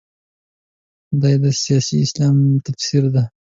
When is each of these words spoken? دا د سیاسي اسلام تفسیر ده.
دا 1.21 1.31
د 1.43 1.45
سیاسي 1.63 1.95
اسلام 2.05 2.37
تفسیر 2.65 3.03
ده. 3.13 3.23